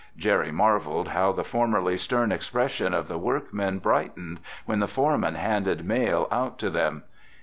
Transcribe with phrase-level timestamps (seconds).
[0.17, 5.85] Jerry marveled how the formerly stern expressions of the workmen brightened when the foreman handed
[5.85, 7.03] mail out to them.